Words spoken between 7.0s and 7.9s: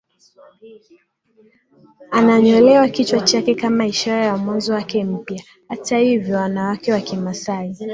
Kimasai